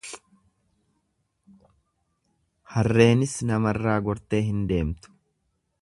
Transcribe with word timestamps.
Harreenis 2.77 3.37
namarraa 3.51 3.99
gortee 4.09 4.41
hin 4.51 4.69
deemtu. 4.73 5.17